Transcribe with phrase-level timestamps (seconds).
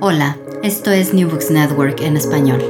[0.00, 2.60] Hola, esto es New Books Network en español.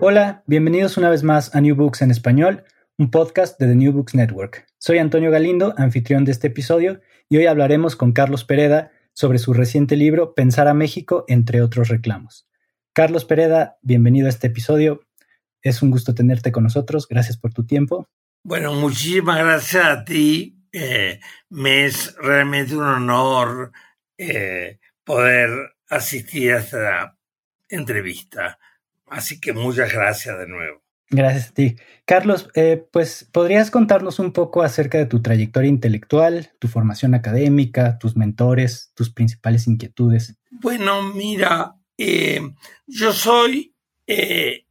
[0.00, 2.64] Hola, bienvenidos una vez más a New Books en español,
[2.96, 4.66] un podcast de The New Books Network.
[4.78, 9.52] Soy Antonio Galindo, anfitrión de este episodio, y hoy hablaremos con Carlos Pereda sobre su
[9.52, 12.48] reciente libro Pensar a México, entre otros reclamos.
[12.92, 15.00] Carlos Pereda, bienvenido a este episodio.
[15.60, 17.08] Es un gusto tenerte con nosotros.
[17.08, 18.08] Gracias por tu tiempo.
[18.44, 20.58] Bueno, muchísimas gracias a ti.
[20.72, 23.72] Eh, me es realmente un honor
[24.18, 27.18] eh, poder asistir a esta
[27.68, 28.58] entrevista.
[29.06, 30.82] Así que muchas gracias de nuevo.
[31.10, 31.76] Gracias a ti.
[32.06, 37.98] Carlos, eh, pues podrías contarnos un poco acerca de tu trayectoria intelectual, tu formación académica,
[37.98, 40.38] tus mentores, tus principales inquietudes.
[40.50, 42.40] Bueno, mira, eh,
[42.86, 44.64] yo soy eh,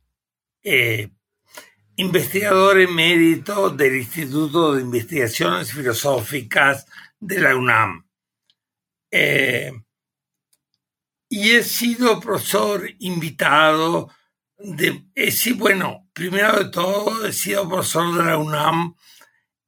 [1.97, 6.87] investigador emérito del Instituto de Investigaciones Filosóficas
[7.19, 8.07] de la UNAM.
[11.31, 14.09] Y he sido profesor invitado
[14.59, 18.95] de, sí, bueno, primero de todo he sido profesor de la UNAM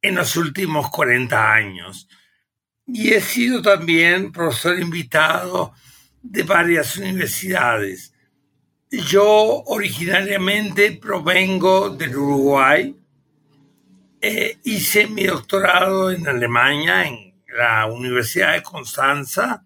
[0.01, 2.09] en los últimos 40 años
[2.85, 5.73] y he sido también profesor invitado
[6.21, 8.13] de varias universidades.
[8.91, 12.93] Yo originariamente provengo del Uruguay,
[14.19, 19.65] eh, hice mi doctorado en Alemania, en la Universidad de Constanza,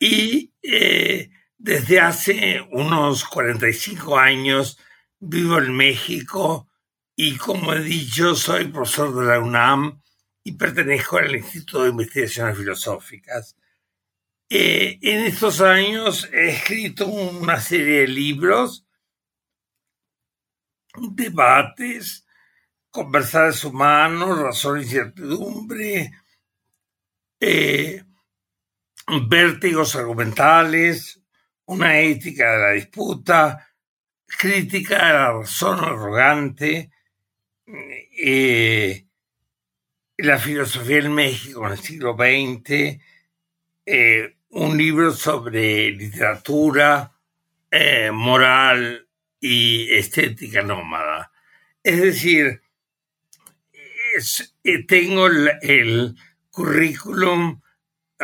[0.00, 4.78] y eh, desde hace unos 45 años
[5.20, 6.68] vivo en México
[7.14, 10.00] y como he dicho soy profesor de la UNAM
[10.42, 13.56] y pertenezco al Instituto de Investigaciones Filosóficas.
[14.48, 18.86] Eh, en estos años he escrito una serie de libros,
[20.94, 22.26] debates,
[22.90, 26.10] conversares humanos, razón y incertidumbre,
[27.38, 28.02] eh,
[29.28, 31.20] vértigos argumentales,
[31.66, 33.68] una ética de la disputa,
[34.26, 36.90] crítica de la razón arrogante,
[37.66, 39.06] eh,
[40.18, 43.00] la filosofía en México en el siglo XX,
[43.86, 47.12] eh, un libro sobre literatura,
[47.70, 49.08] eh, moral
[49.40, 51.32] y estética nómada.
[51.82, 52.62] Es decir,
[54.86, 56.16] tengo el
[56.50, 57.60] currículum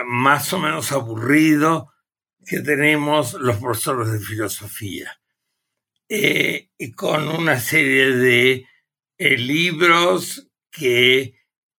[0.05, 1.93] más o menos aburrido
[2.45, 5.21] que tenemos los profesores de filosofía,
[6.09, 8.67] eh, y con una serie de
[9.19, 11.35] eh, libros que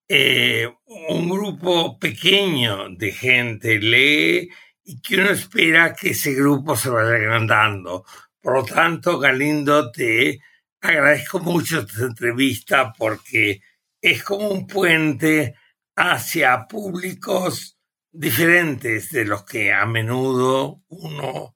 [0.09, 0.69] eh,
[1.09, 4.50] un grupo pequeño de gente lee
[4.83, 8.06] y que uno espera que ese grupo se vaya agrandando.
[8.41, 10.39] Por lo tanto, Galindo, te
[10.81, 13.61] agradezco mucho esta entrevista porque
[14.01, 15.56] es como un puente
[15.95, 17.76] hacia públicos
[18.17, 21.55] diferentes de los que a menudo uno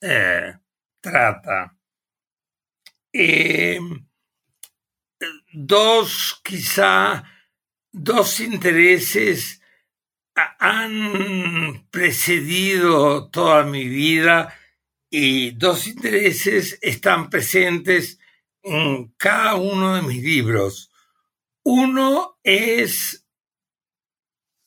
[0.00, 0.54] eh,
[1.00, 1.76] trata.
[3.12, 4.06] Em,
[5.52, 7.24] dos, quizá,
[7.92, 9.60] dos intereses
[10.34, 14.54] han precedido toda mi vida
[15.10, 18.18] y dos intereses están presentes
[18.62, 20.90] en cada uno de mis libros.
[21.64, 23.26] Uno es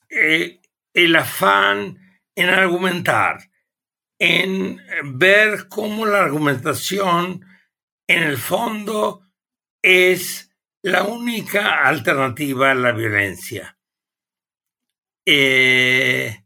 [0.09, 0.60] eh,
[0.93, 1.97] el afán
[2.35, 3.49] en argumentar,
[4.19, 7.45] en ver cómo la argumentación
[8.07, 9.21] en el fondo
[9.81, 10.51] es
[10.81, 13.77] la única alternativa a la violencia.
[15.25, 16.43] Eh,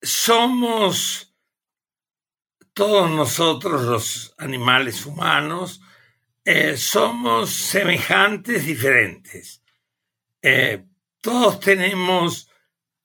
[0.00, 1.34] somos
[2.72, 5.82] todos nosotros los animales humanos,
[6.44, 9.62] eh, somos semejantes, diferentes.
[10.40, 10.86] Eh,
[11.20, 12.49] todos tenemos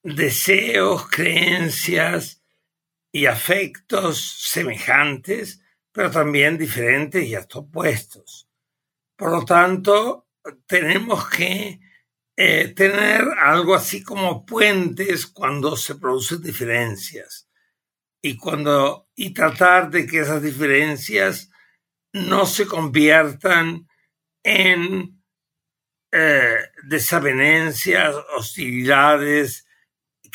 [0.06, 2.44] deseos, creencias
[3.12, 5.62] y afectos semejantes,
[5.92, 8.48] pero también diferentes y hasta opuestos.
[9.18, 10.28] Por lo tanto,
[10.68, 11.80] tenemos que
[12.38, 17.50] eh, tener algo así como puentes cuando se producen diferencias
[18.22, 21.50] y cuando y tratar de que esas diferencias
[22.14, 23.88] no se conviertan
[24.44, 25.24] en
[26.12, 29.66] eh, desavenencias, hostilidades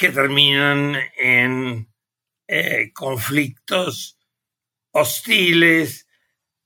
[0.00, 1.86] que terminan en
[2.48, 4.18] eh, conflictos
[4.92, 6.08] hostiles,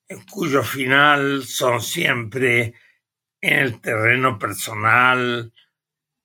[0.07, 2.75] en cuyo final son siempre
[3.41, 5.53] en el terreno personal,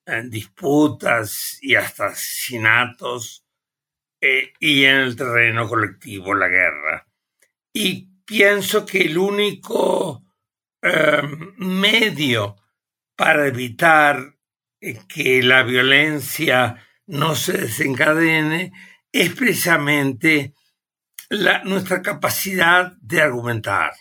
[0.05, 3.43] en disputas y hasta asesinatos,
[4.21, 7.07] eh, y en el terreno colectivo, la guerra.
[7.73, 10.27] Y pienso que el único
[10.83, 11.23] eh,
[11.57, 12.57] medio
[13.15, 14.35] para evitar
[15.07, 18.71] que la violencia no se desencadene
[19.11, 20.53] es precisamente
[21.63, 23.93] nuestra capacidad de argumentar.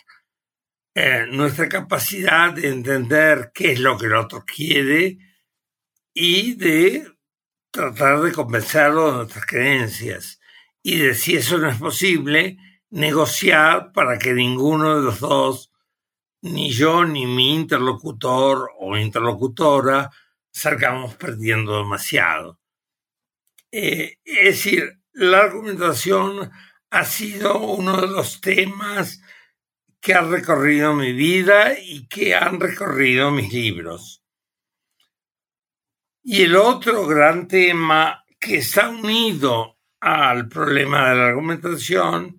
[0.93, 5.17] Eh, nuestra capacidad de entender qué es lo que el otro quiere
[6.13, 7.07] y de
[7.71, 10.39] tratar de convencerlo de nuestras creencias.
[10.83, 12.57] Y de si eso no es posible,
[12.91, 15.71] negociar para que ninguno de los dos,
[16.41, 20.11] ni yo ni mi interlocutor o interlocutora,
[20.51, 22.58] salgamos perdiendo demasiado.
[23.71, 26.51] Eh, es decir, la argumentación
[26.89, 29.21] ha sido uno de los temas
[29.99, 34.23] que ha recorrido mi vida y que han recorrido mis libros.
[36.23, 42.37] Y el otro gran tema que está unido al problema de la argumentación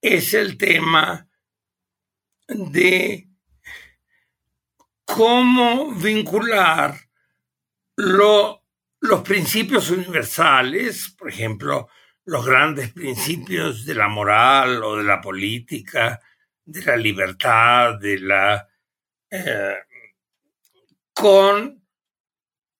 [0.00, 1.28] es el tema
[2.48, 3.28] de
[5.04, 6.98] cómo vincular
[9.02, 11.88] los principios universales, por ejemplo,
[12.24, 16.20] los grandes principios de la moral o de la política,
[16.64, 18.68] de la libertad, de la...
[19.28, 19.74] Eh,
[21.12, 21.84] con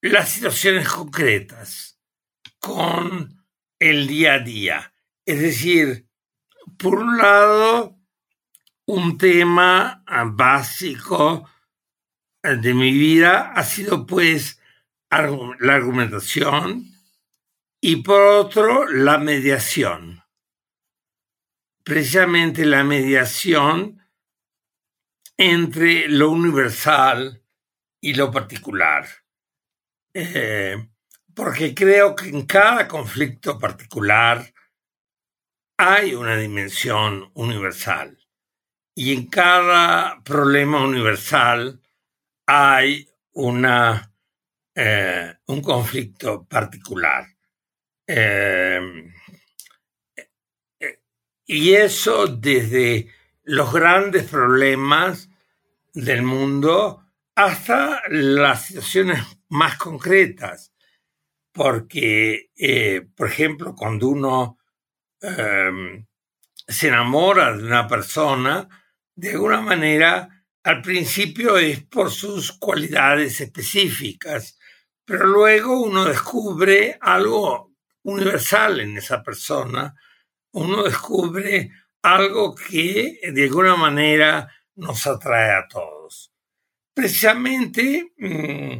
[0.00, 1.98] las situaciones concretas,
[2.60, 3.44] con
[3.80, 4.94] el día a día.
[5.26, 6.06] Es decir,
[6.78, 7.98] por un lado,
[8.86, 11.50] un tema básico
[12.42, 14.61] de mi vida ha sido pues
[15.12, 16.86] la argumentación
[17.80, 20.22] y por otro la mediación
[21.84, 24.00] precisamente la mediación
[25.36, 27.42] entre lo universal
[28.00, 29.08] y lo particular.
[30.14, 30.88] Eh,
[31.34, 34.52] porque creo que en cada conflicto particular
[35.78, 38.18] hay una dimensión universal
[38.94, 41.80] y en cada problema universal
[42.46, 44.11] hay una,
[44.74, 47.26] eh, un conflicto particular.
[48.06, 48.80] Eh,
[51.46, 53.08] y eso desde
[53.44, 55.28] los grandes problemas
[55.92, 57.04] del mundo
[57.34, 60.72] hasta las situaciones más concretas.
[61.52, 64.58] Porque, eh, por ejemplo, cuando uno
[65.20, 66.06] em,
[66.66, 68.66] se enamora de una persona,
[69.14, 74.58] de alguna manera, al principio es por sus cualidades específicas,
[75.12, 77.74] pero luego uno descubre algo
[78.04, 79.94] universal en esa persona
[80.52, 86.32] uno descubre algo que de alguna manera nos atrae a todos.
[86.94, 88.78] Precisamente mm,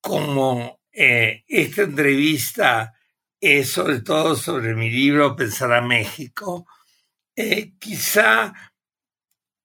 [0.00, 2.94] como eh, esta entrevista
[3.40, 6.68] es sobre todo sobre mi libro Pensar a México,
[7.34, 8.54] eh, quizá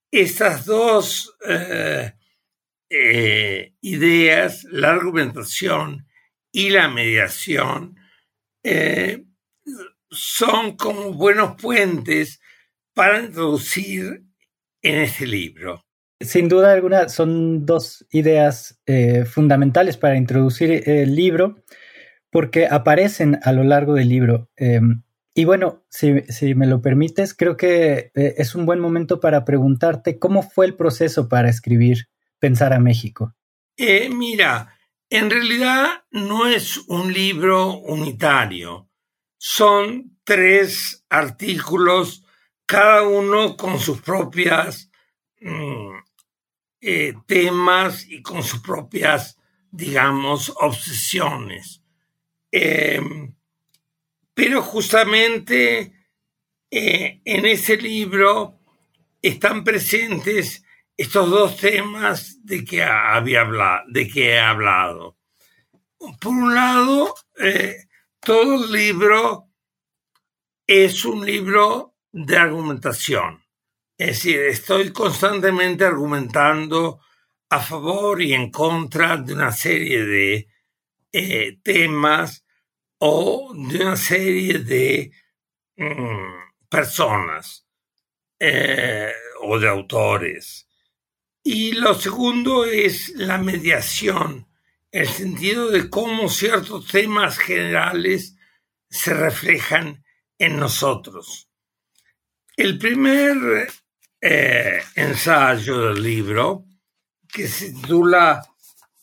[0.10, 2.14] estas dos eh,
[2.90, 6.08] ideas, la argumentación
[6.52, 7.96] y la mediación,
[10.12, 12.42] son como buenos puentes
[12.94, 14.24] para introducir
[14.82, 15.86] en este libro.
[16.22, 21.64] Sin duda alguna, son dos ideas eh, fundamentales para introducir el libro,
[22.30, 24.50] porque aparecen a lo largo del libro.
[24.58, 25.04] Em,
[25.34, 30.20] y bueno, si, me lo permites, creo que eh, es un buen momento para preguntarte
[30.20, 33.36] cómo fue el proceso para escribir Pensar a México.
[33.78, 34.76] Eh, mira,
[35.10, 38.90] en realidad no es un libro unitario
[39.40, 42.26] son tres artículos,
[42.66, 44.92] cada uno con sus propias
[45.40, 45.96] mm,
[46.82, 49.38] eh, temas y con sus propias,
[49.72, 51.82] digamos, obsesiones.
[52.52, 53.34] Em,
[54.34, 55.94] pero justamente
[56.70, 58.60] eh, en ese libro
[59.22, 60.66] están presentes
[61.00, 63.48] estos dos temas de que, había
[63.88, 65.18] de que he hablado.
[66.20, 67.86] por un lado, eh,
[68.20, 69.48] todo el libro
[70.68, 73.42] es un libro de argumentación.
[73.98, 77.00] Es decir, estoy constantemente argumentando
[77.50, 80.48] a favor y en contra de una serie de
[81.14, 82.46] eh, temas
[82.98, 85.14] o de una serie de
[85.78, 87.66] mm, personas
[88.38, 89.14] eh,
[89.44, 90.69] o de autores.
[91.44, 94.48] Y lo segundo es la mediación,
[94.92, 98.36] el sentido de cómo ciertos temas generales
[98.90, 100.04] se reflejan
[100.38, 101.50] en nosotros.
[102.56, 103.70] El primer
[104.22, 106.66] eh, ensayo del libro,
[107.28, 108.42] que se titula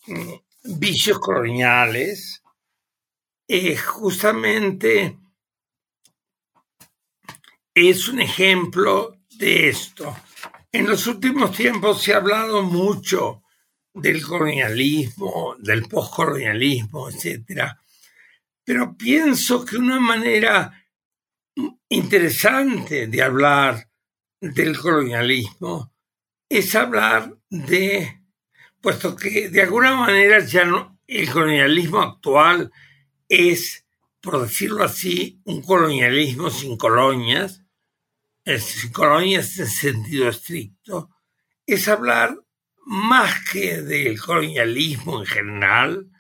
[0.07, 0.33] mm,
[0.79, 2.43] Vicios coloniales,
[3.49, 5.17] es justamente
[7.77, 10.17] es un ejemplo de esto.
[10.77, 13.43] En los últimos tiempos se ha hablado mucho
[13.95, 17.63] del colonialismo, del postcolonialismo, etc.
[18.63, 20.87] Pero pienso que una manera
[21.89, 23.89] interesante de hablar
[24.39, 25.95] del colonialismo
[26.47, 28.21] es hablar de,
[28.83, 32.71] puesto que de alguna manera ya no, el colonialismo actual
[33.31, 33.87] es,
[34.21, 37.66] por decirlo así, un colonialismo sin colonias,
[38.47, 41.11] sin colonias en sentido estricto,
[41.67, 42.39] es hablar
[42.87, 46.11] más que del colonialismo en general,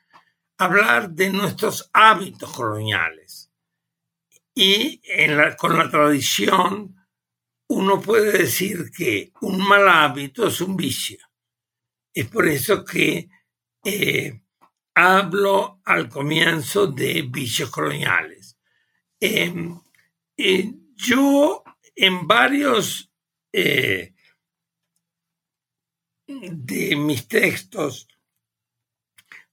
[0.58, 3.52] hablar de nuestros hábitos coloniales.
[4.54, 5.00] Y
[5.58, 6.96] con la tradición
[7.68, 11.18] uno puede decir que un mal hábito es un vicio.
[12.12, 13.28] Es por eso que
[13.84, 14.40] eh,
[14.94, 18.56] hablo al comienzo de vicios coloniales.
[19.20, 19.78] Em,
[20.36, 21.62] eh, yo
[21.96, 23.10] en varios
[23.52, 24.14] eh,
[26.26, 28.08] de mis textos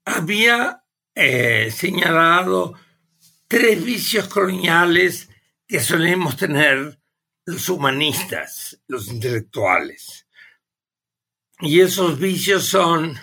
[0.06, 0.84] había
[1.16, 2.74] señalado
[3.48, 5.30] tres vicios coloniales
[5.68, 7.00] que solemos tener
[7.46, 10.28] los humanistas, los intelectuales.
[11.60, 13.18] Y esos vicios son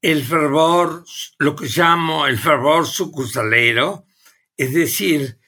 [0.00, 1.04] el fervor,
[1.38, 4.06] lo que llamo el fervor sucursalero,
[4.56, 5.38] es decir,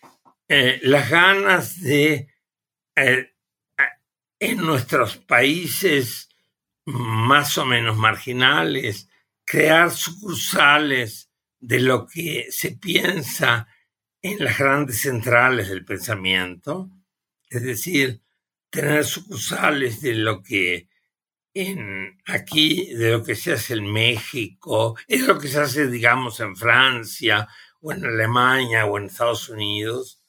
[0.48, 2.29] eh, las ganas de,
[3.00, 3.30] eh,
[4.38, 6.28] en nuestros países
[6.86, 9.08] más o menos marginales,
[9.44, 13.68] crear sucursales de lo que se piensa
[14.22, 16.90] en las grandes centrales del pensamiento,
[17.48, 18.22] es decir,
[18.70, 20.88] tener sucursales de lo que
[21.52, 26.38] en aquí, de lo que se hace en México, es lo que se hace, digamos,
[26.40, 27.48] en Francia
[27.80, 30.22] o en Alemania o en Estados Unidos.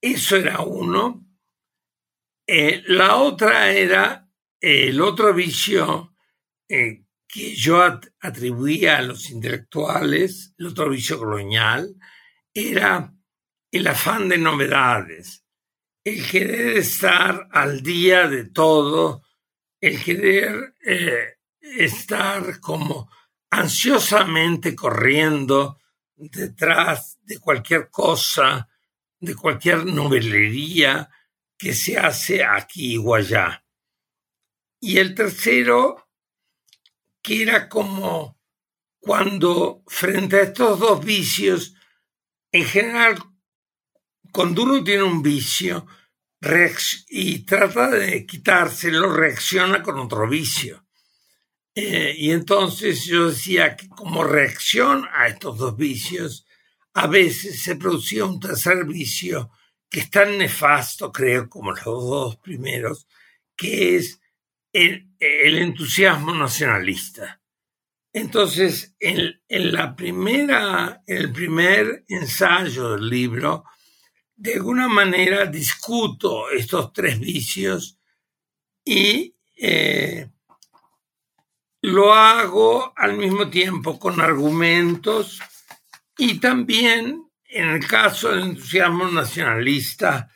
[0.00, 1.27] Eso era uno.
[2.50, 4.28] Eh, la otra era
[4.58, 6.14] el otro vicio
[6.68, 11.94] eh, que yo atribuía a los intelectuales, el otro vicio colonial,
[12.54, 13.14] era
[13.70, 15.44] el afán de novedades
[16.08, 19.22] el querer estar al día de todo,
[19.80, 23.10] el querer eh, estar como
[23.50, 25.78] ansiosamente corriendo
[26.16, 28.68] detrás de cualquier cosa,
[29.20, 31.10] de cualquier novelería
[31.58, 33.64] que se hace aquí o allá.
[34.80, 36.08] Y el tercero,
[37.20, 38.40] que era como
[39.00, 41.74] cuando frente a estos dos vicios,
[42.52, 43.18] en general,
[44.32, 45.86] cuando uno tiene un vicio,
[47.08, 50.86] y trata de quitárselo, reacciona con otro vicio.
[51.74, 56.46] Eh, y entonces yo decía que como reacción a estos dos vicios,
[56.94, 59.50] a veces se producía un tercer vicio
[59.90, 63.06] que es tan nefasto, creo, como los dos primeros,
[63.56, 64.20] que es
[64.72, 67.40] el, entusiasmo nacionalista.
[68.12, 73.64] Entonces, en, en, la primera, el primer ensayo del libro,
[74.36, 77.98] de alguna manera discuto estos tres vicios
[78.84, 80.30] y eh,
[81.82, 85.40] lo hago al mismo tiempo con argumentos
[86.16, 90.30] y también, en el caso del entusiasmo nacionalista,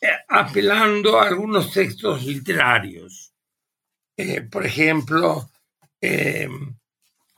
[0.00, 3.32] eh, apelando a algunos textos literarios.
[4.16, 5.50] Eh, por ejemplo,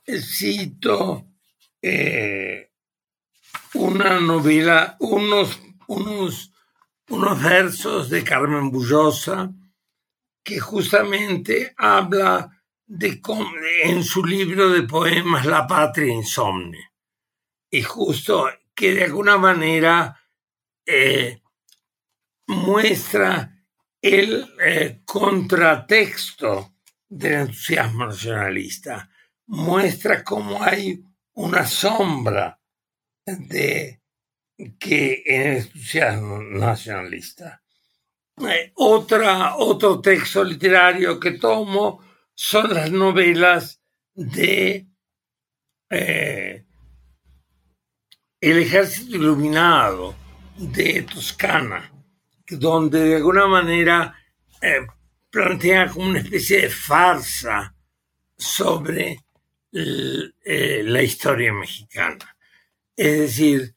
[0.06, 1.28] cito
[3.74, 6.52] una novela, unos unos,
[7.08, 9.52] unos versos de Carmen Bullosa
[10.42, 12.50] que justamente habla
[12.86, 13.20] de
[13.84, 16.92] en su libro de poemas La patria insomne.
[17.70, 20.20] Y justo que de alguna manera
[20.86, 21.40] eh,
[22.46, 23.50] muestra
[24.00, 26.74] el eh, contratexto
[27.08, 29.08] del entusiasmo nacionalista,
[29.46, 31.02] muestra cómo hay
[31.34, 32.60] una sombra
[33.24, 34.02] de
[34.78, 37.62] que en el entusiasmo nacionalista.
[38.46, 42.00] Eh, otra, otro texto literario que tomo
[42.34, 43.80] son las novelas
[44.12, 44.88] de
[48.44, 50.14] El ejército iluminado
[50.56, 51.90] de Toscana,
[52.48, 54.14] donde de alguna manera
[54.60, 54.86] eh,
[55.30, 57.74] plantea como una especie de farsa
[58.36, 59.20] sobre
[59.72, 62.36] la historia mexicana.
[62.96, 63.74] Es decir,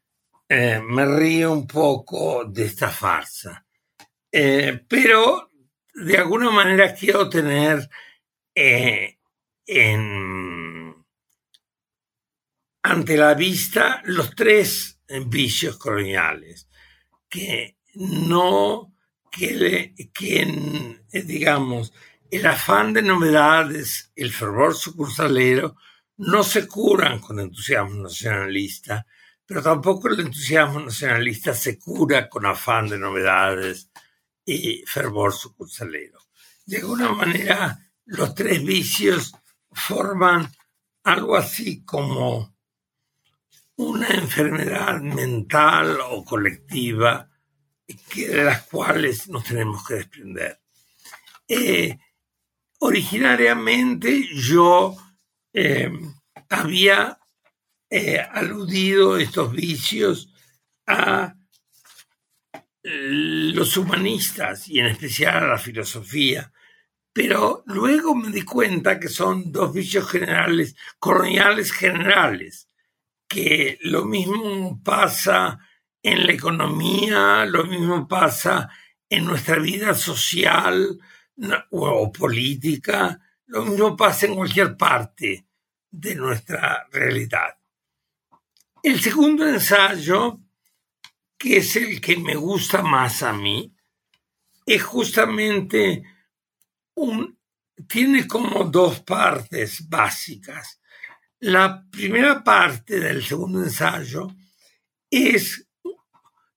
[0.50, 3.66] me río un poco de esta farsa
[4.32, 5.50] eh, pero
[5.94, 7.90] de alguna manera quiero tener
[8.54, 9.18] eh,
[12.82, 16.68] ante la vista los tres vicios coloniales
[17.30, 18.94] que no
[19.32, 21.94] que, que digamos
[22.30, 25.76] el afán de novedades el fervor sucursalero
[26.18, 29.06] no se curan con entusiasmo nacionalista
[29.48, 33.90] pero tampoco el entusiasmo nacionalista se cura con afán de novedades
[34.46, 36.20] y fervor sucursalero.
[36.66, 39.34] De alguna manera, los tres vicios
[39.72, 40.52] forman
[41.04, 42.57] algo así como
[43.78, 47.30] una enfermedad mental o colectiva
[48.16, 50.60] de las cuales nos tenemos que desprender.
[51.48, 51.98] Eh,
[52.80, 54.96] originariamente yo
[55.54, 55.90] eh,
[56.50, 57.20] había
[57.90, 60.34] eh, aludido estos vicios
[60.86, 61.36] a
[62.84, 66.52] los humanistas y en especial a la filosofía,
[67.12, 72.67] pero luego me di cuenta que son dos vicios generales, coloniales generales,
[73.28, 75.60] que lo mismo pasa
[76.02, 78.70] en la economía, lo mismo pasa
[79.10, 80.98] en nuestra vida social
[81.72, 85.46] o política, lo mismo pasa en cualquier parte
[85.90, 87.58] de nuestra realidad.
[88.82, 90.40] El segundo ensayo
[91.38, 93.74] que es el que me gusta más a mí,
[94.66, 96.04] es justamente
[96.96, 97.40] un,
[97.88, 100.77] tiene como dos partes básicas.
[101.40, 104.28] La primera parte del segundo ensayo
[105.12, 105.68] es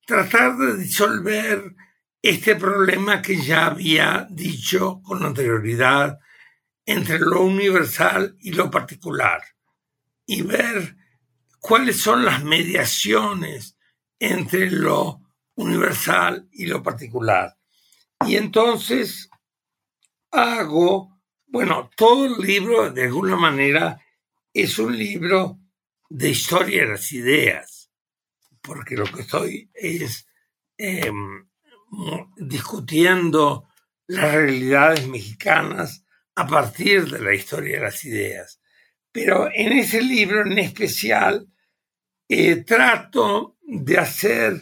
[0.07, 1.75] tratar de disolver
[2.19, 6.17] este problema que ya había dicho con anterioridad
[6.83, 9.43] entre lo universal y lo particular
[10.25, 10.95] y ver
[11.59, 13.77] cuáles son las mediaciones
[14.17, 15.21] entre lo
[15.55, 17.55] universal y lo particular.
[18.25, 19.29] Y entonces
[20.31, 24.01] hago, bueno, todo el libro de alguna manera
[24.53, 25.59] es un libro
[26.09, 27.91] de historia de las ideas,
[28.61, 30.27] porque lo que estoy es
[30.77, 31.47] em,
[32.37, 33.67] discutiendo
[34.07, 36.03] las realidades mexicanas
[36.35, 38.61] a partir de la historia de las ideas.
[39.11, 41.47] Pero en ese libro en especial
[42.27, 44.61] eh, trato de hacer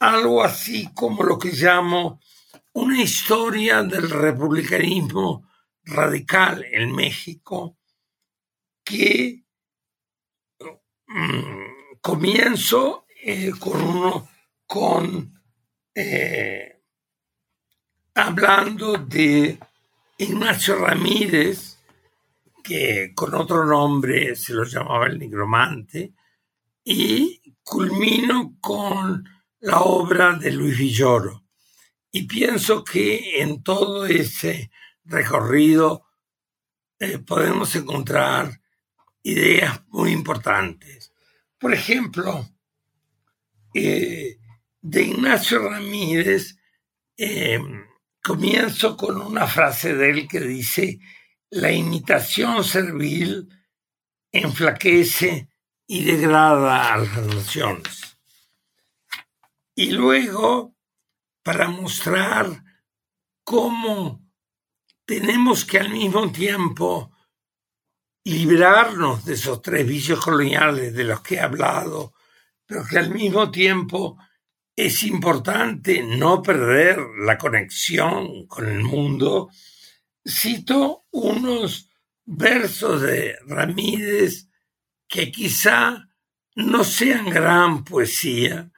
[0.00, 2.20] algo así como lo que llamo
[2.72, 5.48] una historia del republicanismo
[5.84, 7.75] radical en México
[8.86, 9.44] que
[11.08, 13.50] mm, comienzo eh,
[14.66, 15.42] con
[15.92, 16.82] eh,
[18.14, 19.58] hablando de
[20.18, 21.78] Ignacio Ramírez
[22.62, 26.14] que con otro nombre se lo llamaba el nigromante
[26.84, 29.28] y culmino con
[29.60, 31.44] la obra de Luis Villoro.
[32.12, 34.70] Y pienso que en todo ese
[35.04, 36.06] recorrido
[36.98, 38.60] eh, podemos encontrar
[39.26, 41.12] ideas muy importantes.
[41.58, 42.48] Por ejemplo,
[43.74, 44.38] eh,
[44.80, 46.56] de Ignacio Ramírez,
[47.16, 47.58] eh,
[48.22, 51.00] comienzo con una frase de él que dice,
[51.50, 53.48] la imitación servil
[54.30, 55.48] enflaquece
[55.88, 58.18] y degrada a las naciones.
[59.74, 60.76] Y luego,
[61.42, 62.62] para mostrar
[63.42, 64.24] cómo
[65.04, 67.15] tenemos que al mismo tiempo
[68.26, 72.14] librarnos de esos tres vicios coloniales de los que he hablado,
[72.66, 74.18] pero que al mismo tiempo
[74.74, 79.48] es importante no perder la conexión con el mundo,
[80.26, 81.88] cito unos
[82.24, 84.48] versos de Ramírez
[85.06, 86.08] que quizá
[86.56, 88.72] no sean gran poesía,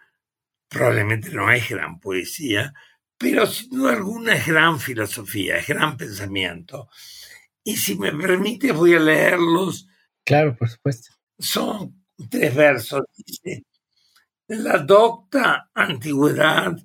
[0.69, 2.75] probablemente no es gran poesía,
[3.17, 6.91] pero sin duda alguna es gran filosofía, es gran pensamiento.
[7.64, 9.87] Y si me permite, voy a leerlos.
[10.25, 11.14] Claro, por supuesto.
[11.38, 13.03] Son tres versos.
[13.16, 13.64] Dice,
[14.49, 16.77] la docta antigüedad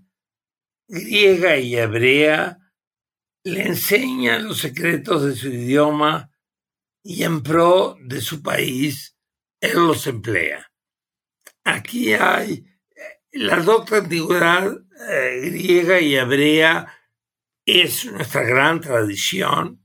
[0.87, 2.59] griega y hebrea
[3.43, 6.29] le enseña los secretos de su idioma
[7.03, 9.17] y en pro de su país
[9.59, 10.71] él los emplea.
[11.63, 12.65] Aquí hay
[13.31, 14.71] la docta antigüedad
[15.09, 16.93] eh, griega y hebrea
[17.65, 19.82] es nuestra gran tradición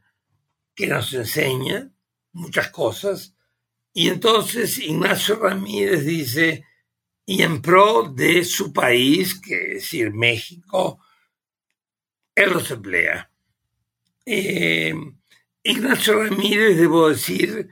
[0.78, 1.90] que nos enseña
[2.30, 3.34] muchas cosas.
[3.92, 6.64] Y entonces Ignacio Ramírez dice,
[7.26, 11.00] y en pro de su país, que es decir, México,
[12.32, 13.28] él los emplea.
[14.24, 14.94] Eh,
[15.64, 17.68] Ignacio Ramírez, debo decir,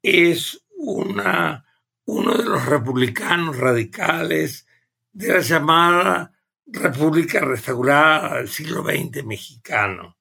[0.00, 1.62] es una,
[2.06, 4.66] uno de los republicanos radicales
[5.12, 6.32] de la llamada
[6.64, 10.15] República Restaurada del siglo XX mexicano.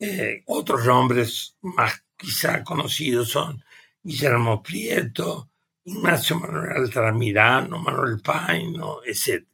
[0.00, 3.64] Eh, otros nombres más quizá conocidos son
[4.02, 5.50] Guillermo Prieto,
[5.84, 9.44] Ignacio Manuel Altamirano, Manuel Paino, etc.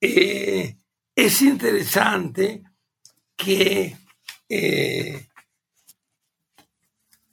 [0.00, 0.76] Eh,
[1.14, 2.62] es interesante
[3.36, 3.96] que
[4.48, 5.28] eh,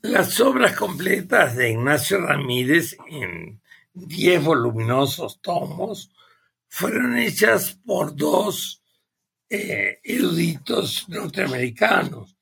[0.01, 3.61] las obras completas de Ignacio Ramírez en
[3.93, 6.11] diez voluminosos tomos
[6.67, 8.83] fueron hechas por dos
[9.49, 12.35] eh, eruditos norteamericanos.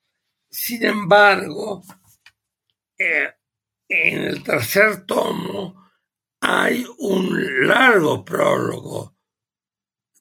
[0.49, 1.83] Sin embargo,
[2.97, 3.29] eh,
[3.87, 5.83] en el tercer tomo
[6.39, 9.15] hay un largo prólogo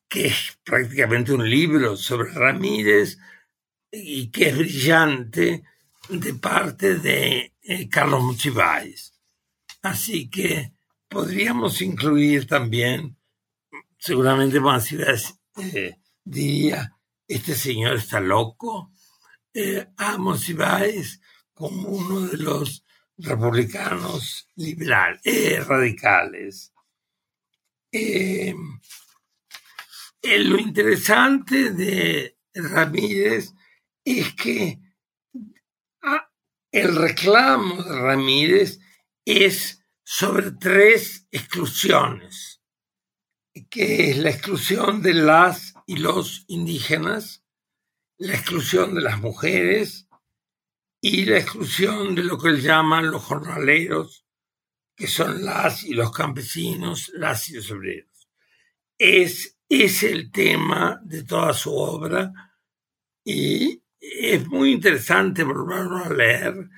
[0.08, 3.18] que es prácticamente un libro sobre Ramírez
[3.90, 5.64] y que es brillante
[6.08, 9.14] de parte de eh, Carlos Monsiváis.
[9.82, 10.72] Así que
[11.08, 13.16] podríamos incluir también
[13.98, 18.92] seguramente Monsiváis eh, diría, este señor está loco,
[19.54, 21.20] eh, a Monsiváis
[21.52, 22.84] como uno de los
[23.18, 26.72] republicanos liberales, eh, radicales.
[27.92, 28.54] Eh,
[30.22, 33.52] lo interesante de Ramírez
[34.04, 34.80] es que
[36.02, 36.30] ah,
[36.70, 38.78] el reclamo de Ramírez
[39.24, 42.62] es sobre tres exclusiones
[43.68, 47.44] que es la exclusión de las y los indígenas,
[48.16, 50.08] la exclusión de las mujeres
[51.02, 54.24] y la exclusión de lo que llaman los jornaleros,
[54.96, 58.30] que son las y los campesinos, las y los obreros.
[58.96, 62.32] Es, es el tema de toda su obra
[63.22, 66.70] y es muy interesante volverlo a leer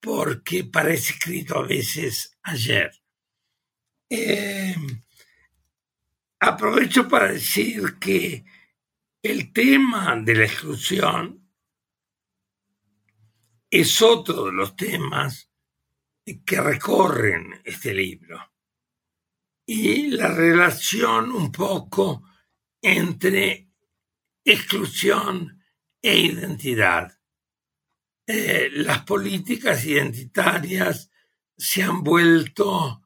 [0.00, 2.92] porque parece escrito a veces ayer.
[4.08, 4.76] Eh,
[6.46, 8.44] Aprovecho para decir que
[9.22, 11.50] el tema de la exclusión
[13.70, 15.50] es otro de los temas
[16.44, 18.52] que recorren este libro.
[19.64, 22.28] Y la relación un poco
[22.82, 23.70] entre
[24.44, 25.64] exclusión
[26.02, 27.18] e identidad.
[28.26, 31.10] Eh, las políticas identitarias
[31.56, 33.00] se han vuelto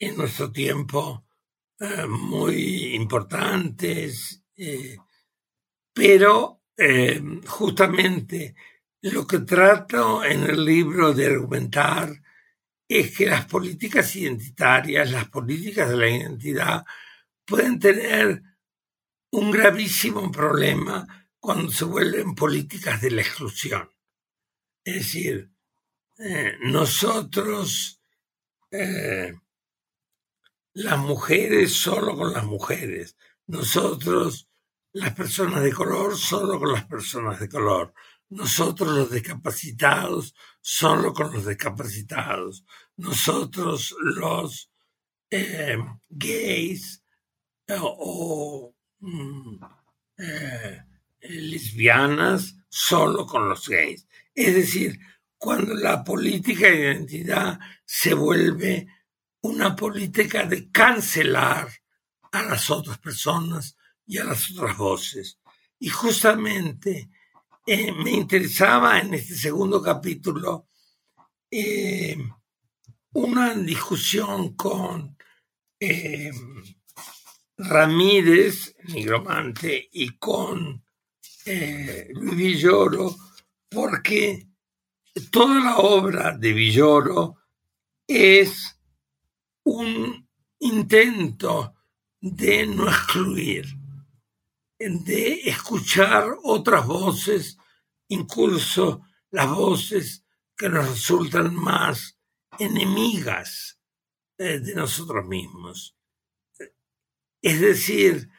[0.00, 1.25] en nuestro tiempo
[1.78, 4.96] eh, muy importantes, eh,
[5.92, 8.54] pero eh, justamente
[9.02, 12.10] lo que trato en el libro de argumentar
[12.88, 16.84] es que las políticas identitarias, las políticas de la identidad,
[17.44, 18.42] pueden tener
[19.32, 23.90] un gravísimo problema cuando se vuelven políticas de la exclusión.
[24.82, 25.50] Es decir,
[26.62, 28.00] nosotros
[30.76, 34.50] las mujeres solo con las mujeres, nosotros
[34.92, 37.94] las personas de color solo con las personas de color,
[38.28, 42.66] nosotros los discapacitados solo con los discapacitados,
[42.98, 44.70] nosotros los
[45.30, 45.78] eh,
[46.10, 47.02] gays
[47.66, 49.64] eh, o mm,
[50.18, 50.82] eh,
[51.20, 54.06] lesbianas solo con los gays.
[54.34, 55.00] Es decir,
[55.38, 58.88] cuando la política de identidad se vuelve
[59.46, 61.68] una política de cancelar
[62.32, 65.38] a las otras personas y a las otras voces.
[65.78, 67.10] Y justamente
[67.64, 70.68] eh, me interesaba en este segundo capítulo
[71.50, 72.16] eh,
[73.12, 75.16] una discusión con
[75.78, 76.32] eh,
[77.56, 80.84] Ramírez, nigromante, y con
[81.46, 83.16] Luis Villoro,
[83.68, 84.48] porque
[85.30, 87.36] toda la obra de Villoro
[88.06, 88.75] es
[89.66, 90.28] un
[90.60, 91.74] intento
[92.20, 93.66] de no excluir,
[94.78, 97.58] de escuchar otras voces,
[98.08, 100.24] incluso las voces
[100.56, 102.16] que nos resultan más
[102.58, 103.80] enemigas
[104.38, 105.96] eh, de nosotros mismos.
[107.42, 108.30] Es decir,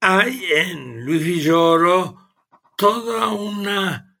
[0.00, 2.30] hay en Luis Villoro
[2.78, 4.18] toda una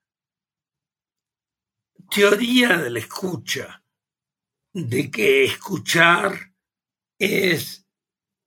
[2.10, 3.81] teoría de la escucha
[4.72, 6.54] de que escuchar
[7.18, 7.86] es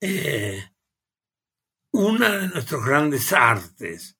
[0.01, 0.63] eh,
[1.91, 4.17] una de nuestros grandes artes.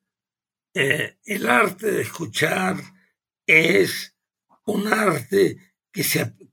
[0.74, 2.78] Eh, el arte de escuchar
[3.46, 4.16] es
[4.66, 6.04] un arte que,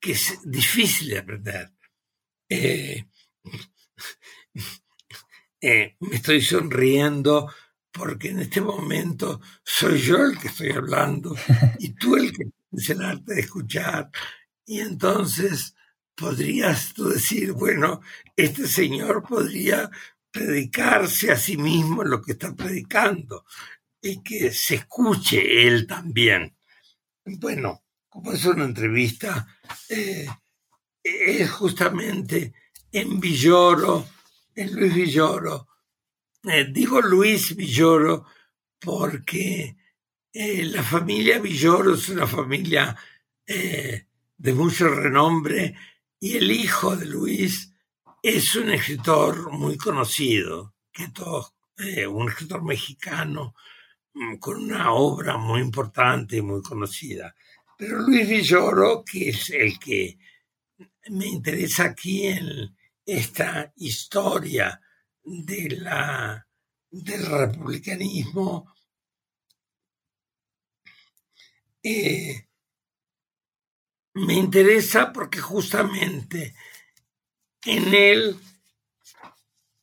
[0.01, 1.73] que es difícil de aprender.
[5.65, 7.49] Eh, me estoy sonriendo
[7.93, 11.37] porque en este momento soy yo el que estoy hablando
[11.79, 14.11] y tú el que es el arte de escuchar.
[14.67, 15.75] Y entonces
[16.15, 18.01] podrías tú decir, bueno,
[18.37, 19.91] este señor podría
[20.31, 23.45] predicarse a sí mismo lo que está predicando
[24.01, 26.57] y que se escuche él también.
[27.25, 29.47] Bueno, como es una entrevista,
[29.89, 30.27] eh,
[31.03, 32.53] es justamente
[32.91, 34.09] en Villoro,
[34.55, 35.69] en Luis Villoro.
[36.45, 38.27] Eh, digo Luis Villoro
[38.81, 39.77] porque
[40.33, 42.97] eh, la familia Villoro es una familia
[44.43, 45.77] de mucho renombre
[46.19, 47.73] y el hijo de Luis
[48.21, 53.55] es un escritor muy conocido, que todo, eh, un escritor mexicano
[54.15, 57.33] mm, con una obra muy importante y muy conocida.
[57.79, 60.19] Pero Luis Villoro, que es el que
[61.11, 62.77] me interesa aquí en
[63.07, 64.81] esta historia
[65.23, 66.45] de la,
[66.91, 68.75] del republicanismo,
[71.81, 72.49] eh,
[74.15, 76.55] me interesa porque justamente
[77.65, 78.41] en él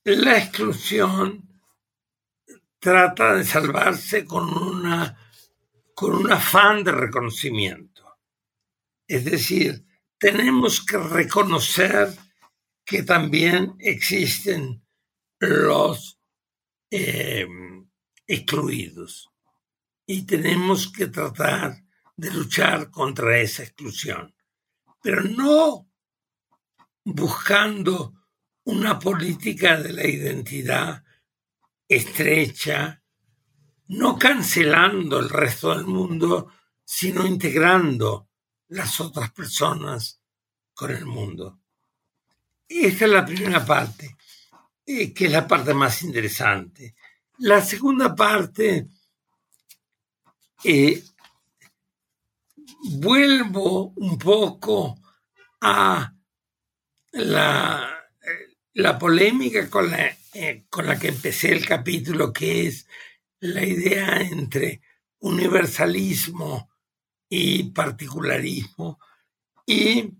[0.04, 1.48] la exclusión
[2.80, 5.18] trata de salvarse con una
[5.94, 8.20] con un afán de reconocimiento.
[9.06, 9.86] Es decir,
[10.18, 12.08] tenemos que reconocer
[12.86, 14.82] que también existen
[15.40, 16.18] los
[16.90, 17.46] eh,
[18.26, 19.30] excluidos
[20.06, 21.84] y tenemos que tratar
[22.20, 24.36] de luchar contra esa exclusión,
[25.02, 25.88] pero no
[27.06, 28.14] buscando
[28.66, 31.04] una política de la identidad
[31.88, 33.02] estrecha,
[33.88, 36.52] no cancelando el resto del mundo,
[36.84, 38.30] sino integrando
[38.68, 40.22] las otras personas
[40.74, 41.62] con el mundo.
[42.68, 44.18] Esta es la primera parte,
[44.86, 46.96] eh, que es la parte más interesante.
[47.38, 48.90] La segunda parte
[50.64, 51.02] eh,
[52.84, 55.00] vuelvo un poco
[55.62, 56.14] a
[57.12, 58.12] la,
[58.74, 62.88] la polémica con la, eh, con la que empecé el capítulo, que es
[63.40, 64.82] la idea entre
[65.20, 66.70] universalismo
[67.30, 69.00] y particularismo.
[69.66, 70.14] Y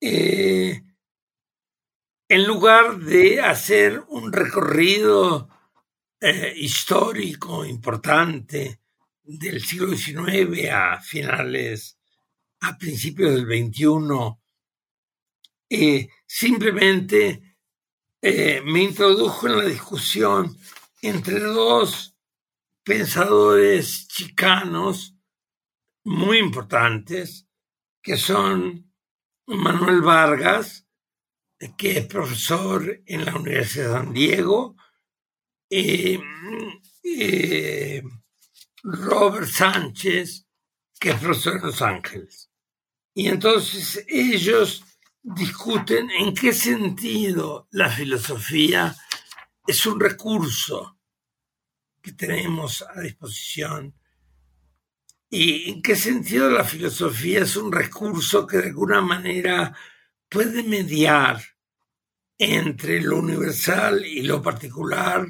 [0.00, 0.82] eh,
[2.28, 5.48] en lugar de hacer un recorrido
[6.20, 8.77] eh, histórico importante
[9.28, 11.98] del siglo XIX a finales,
[12.60, 14.38] a principios del XXI,
[15.68, 17.56] eh, simplemente
[18.22, 20.56] eh, me introdujo en la discusión
[21.02, 22.16] entre dos
[22.82, 25.14] pensadores chicanos
[26.04, 27.46] muy importantes,
[28.00, 28.90] que son
[29.46, 30.86] Manuel Vargas,
[31.76, 34.74] que es profesor en la Universidad de San Diego,
[35.68, 36.18] y
[37.02, 38.02] eh,
[38.82, 40.46] Robert Sánchez,
[40.98, 42.50] que es profesor en Los Ángeles.
[43.14, 44.84] Y entonces ellos
[45.22, 48.94] discuten en qué sentido la filosofía
[49.66, 50.98] es un recurso
[52.00, 53.94] que tenemos a disposición
[55.30, 59.76] y en qué sentido la filosofía es un recurso que de alguna manera
[60.28, 61.42] puede mediar
[62.38, 65.26] entre lo universal y lo particular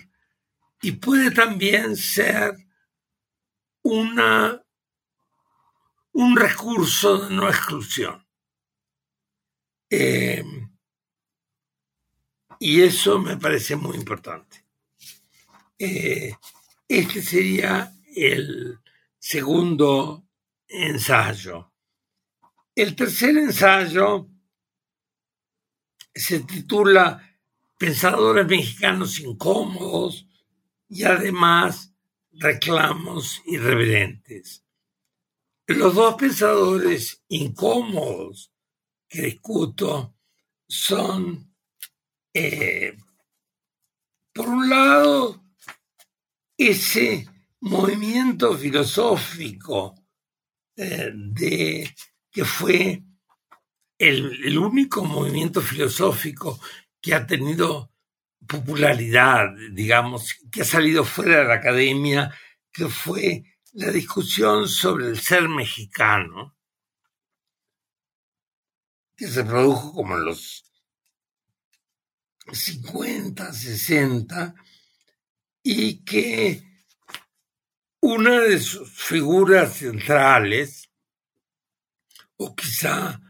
[0.83, 2.68] y puede también ser
[3.83, 4.63] una,
[6.13, 8.27] un recurso de no exclusión.
[9.91, 10.45] Eh,
[12.61, 14.65] y eso me parece muy importante.
[15.79, 16.35] Eh,
[16.89, 18.79] este sería el
[19.19, 20.27] segundo
[20.67, 21.73] ensayo.
[22.75, 24.29] El tercer ensayo
[26.15, 27.25] se titula
[27.79, 30.27] Pensadores mexicanos incómodos
[30.89, 31.95] y además
[32.33, 34.65] reclamos irreverentes.
[35.67, 38.53] Los dos pensadores incómodos
[39.09, 40.17] que discuto
[40.67, 41.55] son,
[42.33, 42.97] eh,
[44.33, 45.43] por un lado,
[46.57, 47.27] ese
[47.61, 49.95] movimiento filosófico
[50.77, 51.95] eh, de,
[52.31, 53.03] que fue
[53.99, 56.61] el, el, único movimiento filosófico
[57.01, 57.93] que ha tenido
[58.49, 62.35] popularidad, digamos, que ha salido fuera de la academia,
[62.73, 66.57] que fue la discusión sobre el ser mexicano,
[69.17, 70.65] que se produjo como en los
[72.51, 74.55] 50, 60,
[75.63, 76.63] y que
[78.01, 80.91] una de sus figuras centrales,
[82.37, 83.21] o quizá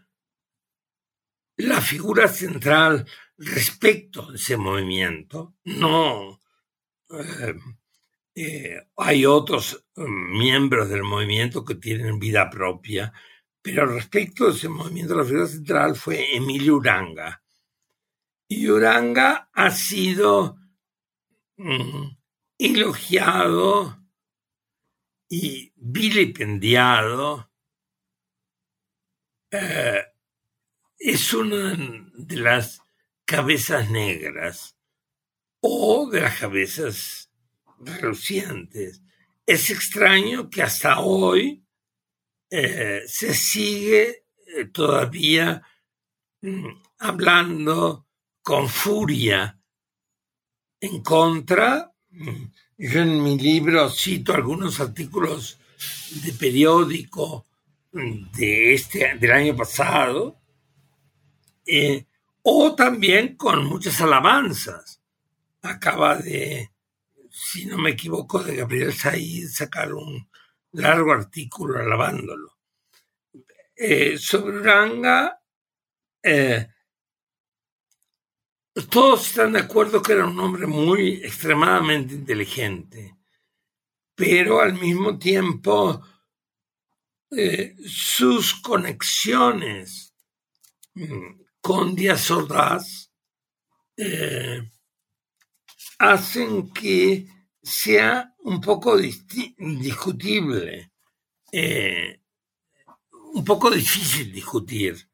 [1.56, 3.06] la figura central
[3.38, 6.40] respecto de ese movimiento, no
[7.10, 7.54] eh,
[8.34, 13.12] eh, hay otros eh, miembros del movimiento que tienen vida propia,
[13.60, 17.42] pero respecto de ese movimiento, la figura central fue Emilio Uranga.
[18.46, 20.56] Y Uranga ha sido
[21.56, 22.16] mm,
[22.58, 23.98] elogiado
[25.28, 27.50] y vilipendiado.
[29.50, 30.04] Eh,
[30.96, 31.74] es una
[32.14, 32.82] de las
[33.28, 34.74] cabezas negras
[35.60, 37.30] o de las cabezas
[37.78, 39.02] relucientes.
[39.44, 41.62] Es extraño que hasta hoy
[42.48, 45.62] eh, se sigue eh, todavía
[46.40, 46.68] mm,
[47.00, 48.06] hablando
[48.40, 49.60] con furia
[50.80, 51.92] en contra.
[52.08, 52.44] Mm,
[52.78, 55.58] yo en mi libro cito algunos artículos
[56.24, 57.46] de periódico
[57.92, 60.40] mm, de este, del año pasado,
[61.66, 62.07] eh,
[62.50, 65.02] o también con muchas alabanzas.
[65.60, 66.70] Acaba de,
[67.30, 70.30] si no me equivoco, de Gabriel Said sacar un
[70.72, 72.56] largo artículo alabándolo.
[73.76, 75.42] Eh, sobre Uranga,
[76.22, 76.68] eh,
[78.90, 83.14] todos están de acuerdo que era un hombre muy extremadamente inteligente,
[84.14, 86.02] pero al mismo tiempo
[87.30, 90.14] eh, sus conexiones
[90.94, 93.10] mm, con Díaz Ordaz
[95.98, 97.26] hacen que
[97.62, 100.92] sea un poco discutible,
[101.52, 102.20] eh,
[103.34, 105.08] un poco difícil discutir.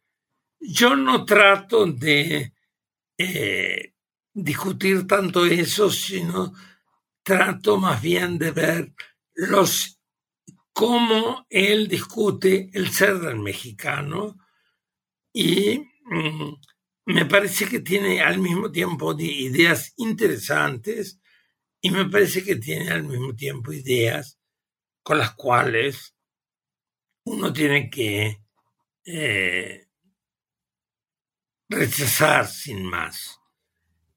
[0.60, 2.52] Yo no trato de
[3.18, 3.94] eh,
[4.32, 6.52] discutir tanto eso, sino
[7.22, 8.94] trato más bien de ver
[9.34, 9.98] los
[10.72, 14.36] cómo él discute el ser del mexicano
[15.32, 15.82] y
[17.06, 21.20] me parece que tiene al mismo tiempo ideas interesantes
[21.80, 24.38] y me parece que tiene al mismo tiempo ideas
[25.02, 26.14] con las cuales
[27.24, 28.40] uno tiene que
[29.04, 29.86] eh,
[31.68, 33.38] rechazar sin más.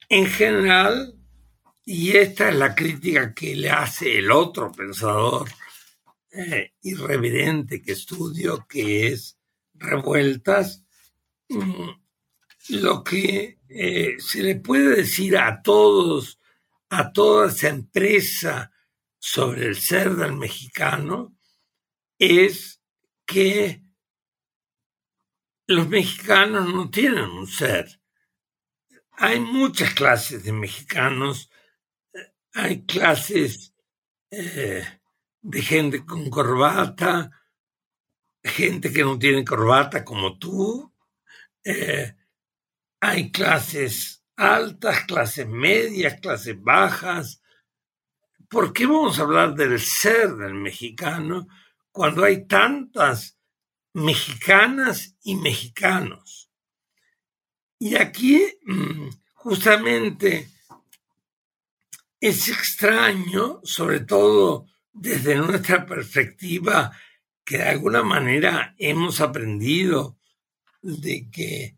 [0.09, 1.13] En general,
[1.85, 5.49] y esta es la crítica que le hace el otro pensador
[6.31, 9.37] eh, irreverente que estudio, que es
[9.73, 10.86] Revueltas, mm,
[12.69, 16.39] lo que eh, se le puede decir a todos
[16.89, 18.71] a toda esa empresa
[19.19, 21.35] sobre el ser del mexicano
[22.17, 22.81] es
[23.25, 23.83] que
[25.67, 28.01] los mexicanos no tienen un ser.
[29.11, 31.49] Hay muchas clases de mexicanos,
[32.53, 33.73] hay clases
[34.31, 34.85] eh,
[35.41, 37.31] de gente con corbata,
[38.43, 40.93] gente que no tiene corbata como tú,
[41.69, 42.15] eh,
[43.01, 47.41] hay clases altas, clases medias, clases bajas.
[48.47, 51.49] ¿Por qué vamos a hablar del ser del mexicano
[51.91, 53.37] cuando hay tantas
[53.91, 56.49] mexicanas y mexicanos?
[57.79, 60.49] Y aquí mm, justamente
[62.21, 66.93] es extraño, sobre todo desde nuestra perspectiva,
[67.43, 70.16] que de alguna manera hemos aprendido
[70.81, 71.77] de que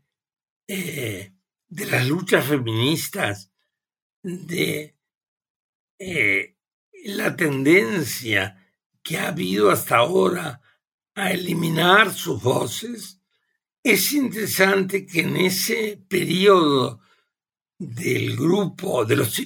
[0.67, 1.33] eh,
[1.67, 3.51] de las luchas feministas,
[4.21, 4.95] de
[5.97, 6.55] eh,
[7.05, 10.61] la tendencia que ha habido hasta ahora
[11.15, 13.21] a eliminar sus voces,
[13.83, 17.01] es interesante que en ese periodo
[17.77, 19.41] del grupo de los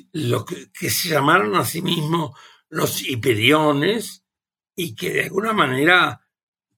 [0.74, 2.38] que, se llamaron a sí mismos
[2.70, 4.26] los hiperiones
[4.76, 6.28] y que de alguna manera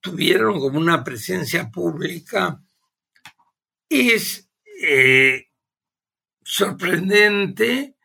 [0.00, 2.62] tuvieron como una presencia pública,
[3.88, 4.48] es
[4.82, 5.48] eh,
[6.42, 7.96] sorprendente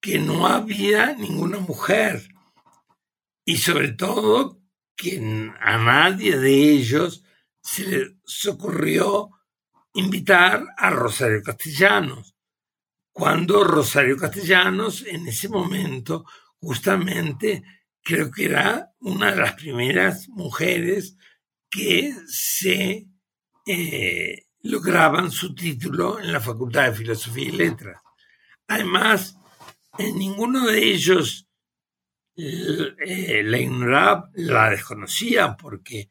[0.00, 2.28] que no había ninguna mujer.
[3.44, 4.60] Y sobre todo
[4.96, 5.18] que
[5.60, 7.24] a nadie de ellos
[7.62, 9.30] se les ocurrió
[9.94, 12.34] invitar a Rosario Castellanos,
[13.12, 16.26] cuando Rosario Castellanos en ese momento
[16.60, 17.64] justamente
[18.02, 21.16] creo que era una de las primeras mujeres
[21.70, 23.08] que se
[23.66, 28.02] eh, lograban su título en la Facultad de Filosofía y Letras.
[28.68, 29.36] Además,
[29.98, 31.48] en ninguno de ellos
[32.36, 36.08] eh, la ignoraba, la desconocía, porque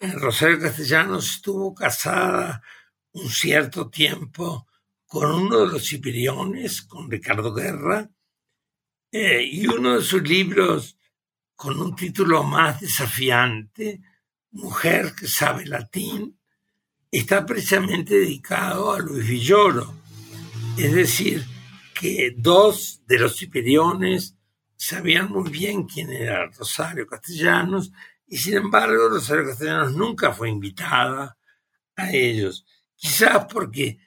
[0.00, 2.62] Rosario Castellanos estuvo casada
[3.12, 4.66] un cierto tiempo
[5.06, 8.10] con uno de los cipiriones, con Ricardo Guerra,
[9.12, 10.98] eh, y uno de sus libros
[11.54, 14.00] con un título más desafiante,
[14.50, 16.35] Mujer que sabe latín,
[17.18, 19.94] está precisamente dedicado a Luis Villoro.
[20.76, 21.44] Es decir,
[21.98, 24.36] que dos de los cipiriones
[24.76, 27.90] sabían muy bien quién era Rosario Castellanos
[28.26, 31.38] y sin embargo Rosario Castellanos nunca fue invitada
[31.96, 32.66] a ellos.
[32.94, 33.98] Quizás porque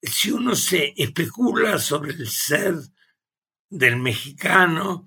[0.00, 2.76] si uno se especula sobre el ser
[3.68, 5.06] del mexicano,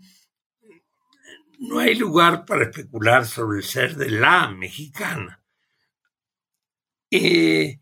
[1.59, 5.44] no hay lugar para especular sobre el ser de la mexicana.
[7.17, 7.79] Eh,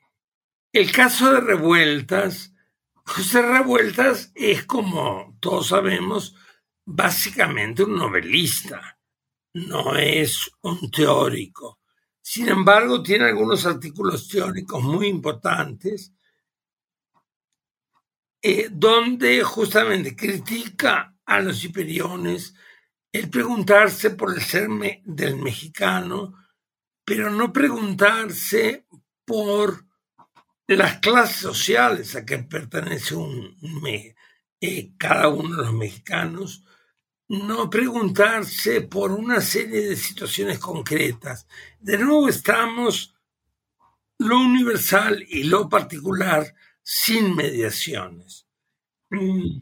[0.71, 2.53] el caso de Revueltas,
[2.93, 6.35] José Revueltas es como todos sabemos,
[6.85, 8.99] básicamente un novelista,
[9.55, 11.79] no es un teórico.
[12.21, 16.13] Sin embargo, tiene algunos artículos teóricos muy importantes
[18.39, 22.53] eh, donde justamente critica a los hiperiones
[23.11, 24.69] el preguntarse por el ser
[25.05, 26.35] del mexicano,
[27.03, 28.85] pero no preguntarse
[29.25, 29.85] por
[30.67, 33.57] las clases sociales a que pertenece un,
[34.61, 36.63] eh, cada uno de los mexicanos,
[37.27, 41.47] no preguntarse por una serie de situaciones concretas.
[41.79, 43.15] De nuevo estamos
[44.19, 48.45] lo universal y lo particular sin mediaciones.
[49.09, 49.61] Mm.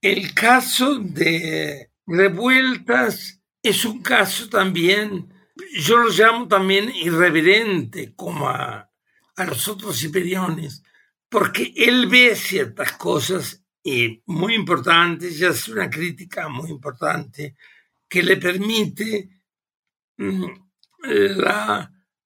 [0.00, 5.32] El caso de revueltas es un caso también,
[5.78, 8.90] yo lo llamo también irreverente como a,
[9.36, 10.82] a los otros hiperiones,
[11.28, 17.56] porque él ve ciertas cosas y muy importante, ya es una crítica muy importante
[18.08, 19.28] que le permite
[20.16, 20.44] mm,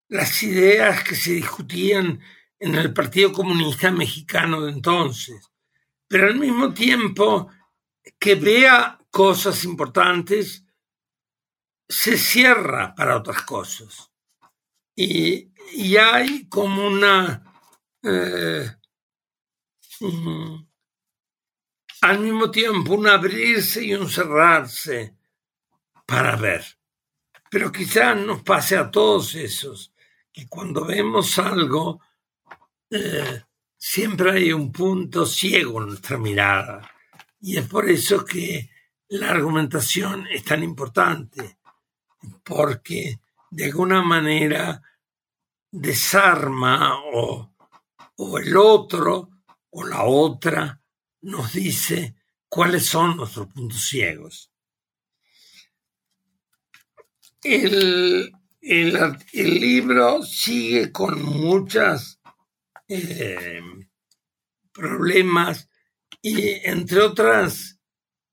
[0.09, 2.19] las ideas que se discutían
[2.59, 5.51] en el Partido Comunista Mexicano de entonces,
[6.09, 7.51] pero al mismo tiempo
[8.19, 10.65] que vea cosas importantes,
[11.91, 14.13] se cierra para otras cosas.
[14.95, 15.51] Y,
[15.97, 17.43] hay como una...
[18.03, 18.71] Eh,
[20.01, 20.67] mm,
[22.03, 25.17] al mismo tiempo un abrirse y un cerrarse
[26.07, 26.65] para ver.
[27.51, 29.93] Pero quizás nos pase a todos esos,
[30.33, 32.01] que cuando vemos algo,
[32.91, 33.43] eh,
[33.77, 36.89] siempre hay un punto ciego en nuestra mirada.
[37.41, 38.71] Y es por eso que
[39.09, 41.59] la argumentación es tan importante,
[42.45, 44.83] porque de alguna manera
[45.71, 47.55] desarma o,
[48.17, 49.31] o el otro
[49.71, 50.81] o la otra
[51.23, 52.15] nos dice
[52.49, 54.51] cuáles son nuestros puntos ciegos.
[57.43, 58.33] El,
[59.33, 62.21] libro sigue con muchos
[62.87, 63.63] eh,
[64.73, 65.71] problemas
[66.21, 67.79] y entre otros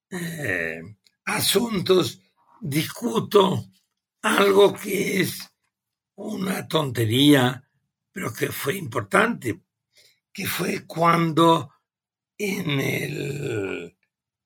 [0.09, 0.81] eh,
[1.23, 2.19] asuntos
[2.59, 3.69] discuto
[4.35, 5.49] algo que es
[6.15, 7.63] una tontería,
[8.11, 9.61] pero que fue importante,
[10.33, 11.73] que fue cuando
[12.37, 13.97] en el,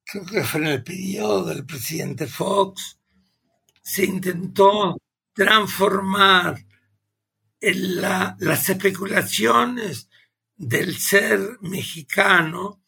[0.04, 3.00] creo que fue en el periodo del presidente Fox,
[3.82, 4.98] se intentó
[5.34, 6.66] transformar
[7.60, 10.10] las especulaciones
[10.56, 12.84] del ser mexicano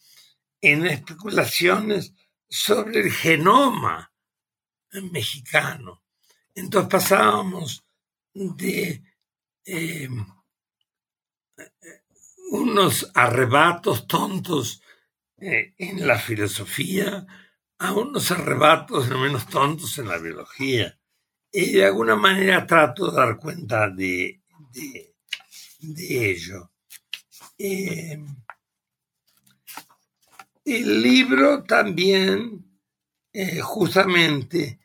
[0.62, 2.14] en especulaciones
[2.48, 4.12] sobre el genoma
[5.12, 6.03] mexicano.
[6.56, 7.86] Entonces pasábamos
[8.34, 9.04] de
[9.66, 10.10] eh,
[12.51, 14.82] unos arrebatos tontos
[15.38, 17.26] eh, en la filosofía
[17.80, 20.97] a unos arrebatos no menos tontos en la biología.
[21.51, 24.41] Y de alguna manera trato de dar cuenta de,
[24.72, 26.72] de, ello.
[27.58, 28.24] Eh,
[30.66, 32.80] el libro también,
[33.34, 34.80] eh, justamente,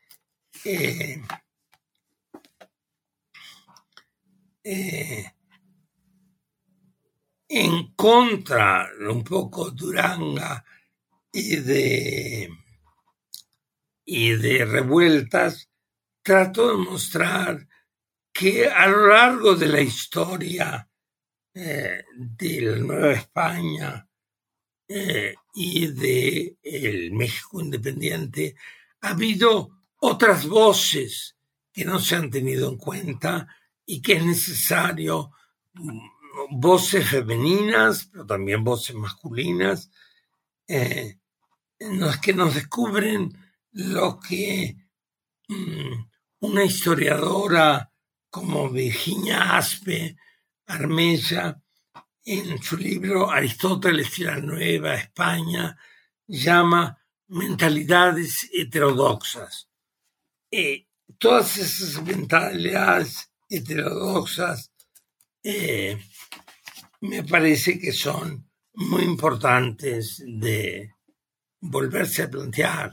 [7.48, 10.64] en contra un poco Duranga
[11.32, 12.50] y de,
[14.04, 15.70] y de revueltas,
[16.22, 17.66] trato de mostrar
[18.32, 20.88] que a lo largo de la historia
[21.54, 24.08] eh, de la Nueva España
[24.86, 28.54] eh, y de el México independiente
[29.00, 31.36] ha habido otras voces
[31.72, 33.48] que no se han tenido en cuenta
[33.90, 35.32] y que es necesario
[35.72, 39.90] mm, voces femeninas, pero también voces masculinas,
[40.68, 41.18] eh,
[42.22, 43.32] que nos descubren
[43.72, 44.76] lo que
[45.48, 46.04] mm,
[46.40, 47.90] una historiadora
[48.28, 50.18] como Virginia Aspe,
[50.66, 51.62] Armella,
[52.26, 55.78] en su libro Aristóteles y la Nueva España,
[56.26, 59.70] llama mentalidades heterodoxas.
[60.50, 64.72] Eh, todas esas mentalidades heterodoxas
[65.42, 65.98] eh,
[67.00, 70.92] me parece que son muy importantes de
[71.60, 72.92] volverse a plantear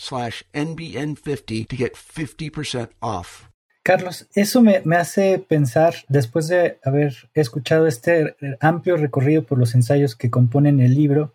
[0.01, 3.49] slash NBN50 to get 50% off.
[3.83, 9.73] Carlos, eso me, me, hace pensar, después de haber escuchado este amplio recorrido por los
[9.73, 11.33] ensayos que componen el libro,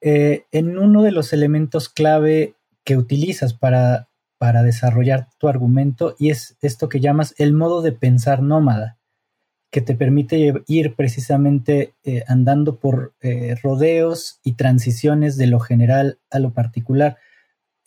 [0.00, 6.30] eh, en uno de los elementos clave que utilizas para, para desarrollar tu argumento y
[6.30, 8.98] es esto que llamas el modo de pensar nómada,
[9.70, 16.18] que te permite ir precisamente eh, andando por eh, rodeos y transiciones de lo general
[16.30, 17.18] a lo particular.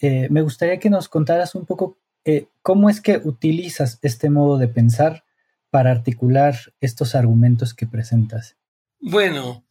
[0.02, 4.58] Eh, me gustaría que nos contaras un poco eh, cómo es que utilizas este modo
[4.58, 5.24] de pensar
[5.70, 8.58] para articular estos argumentos que presentas.
[9.00, 9.64] Bueno,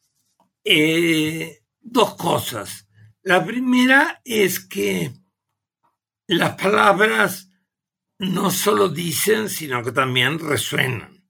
[0.64, 2.88] eh, dos cosas.
[3.22, 5.12] La primera es que
[6.28, 7.50] las palabras
[8.18, 11.28] no solo dicen, sino que también resuenan.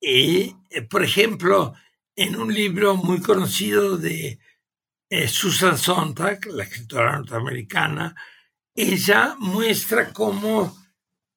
[0.00, 0.54] Y,
[0.90, 1.74] por ejemplo,
[2.14, 4.38] en un libro muy conocido de
[5.10, 8.14] eh, Susan Sontag, la escritora norteamericana,
[8.74, 10.76] ella muestra cómo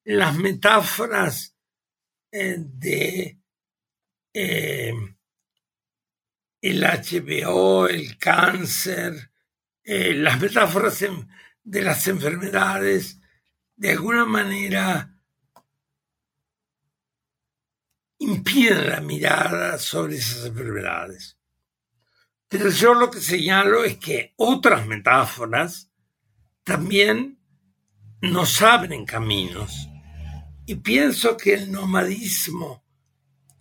[0.04, 1.56] las metáforas
[2.30, 3.40] eh, de
[4.34, 4.92] eh,
[6.60, 9.30] el HBO, el cáncer,
[9.84, 11.04] las metáforas
[11.64, 13.18] de las enfermedades,
[13.74, 15.12] de alguna manera
[18.18, 21.36] impiden la mirada sobre esas enfermedades.
[22.52, 25.90] Pero yo lo que señalo es que otras metáforas
[26.62, 27.40] también
[28.20, 29.88] nos abren caminos.
[30.66, 32.84] Y pienso que el nomadismo,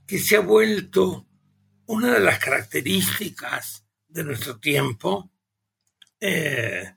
[0.05, 1.25] que se ha vuelto
[1.85, 5.31] una de las características de nuestro tiempo,
[6.19, 6.93] eh,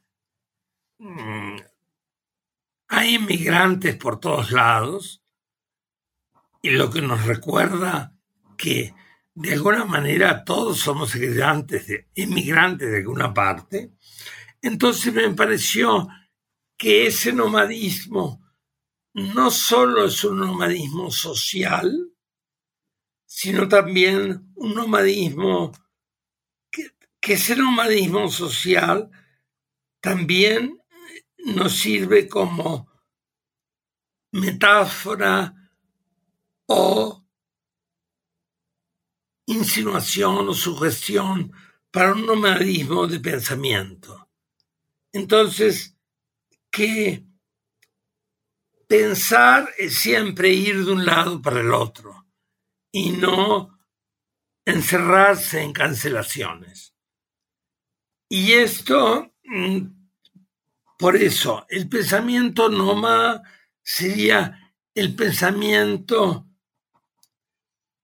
[0.99, 1.57] mm,
[2.89, 5.23] hay inmigrantes por todos lados,
[6.61, 8.17] y lo que nos recuerda
[8.57, 8.93] que
[9.35, 13.93] de alguna manera todos somos inmigrantes de, inmigrantes de alguna parte.
[14.63, 16.09] Entonces me pareció
[16.77, 18.41] que ese nomadismo
[19.15, 22.13] no solo es un nomadismo social,
[23.27, 25.73] sino también un nomadismo,
[26.71, 29.11] que, que ese nomadismo social
[30.01, 30.81] también
[31.39, 32.89] nos sirve como
[34.33, 35.55] metáfora
[36.67, 37.24] o
[39.47, 41.53] insinuación o sugestión
[41.91, 44.29] para un nomadismo de pensamiento.
[45.13, 45.97] Entonces,
[46.71, 47.25] que
[48.89, 52.27] pensar es siempre ir de un lado para el otro
[52.91, 53.79] y no
[54.65, 56.95] encerrarse en cancelaciones.
[58.29, 59.87] Y esto, mm,
[60.99, 63.43] por eso, el pensamiento nómada
[63.83, 66.49] sería el pensamiento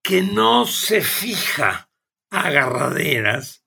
[0.02, 1.90] que no se fija
[2.30, 3.64] a agarraderas,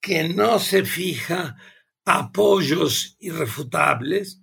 [0.00, 1.56] que no se fija
[2.04, 4.40] a apoyos irrefutables,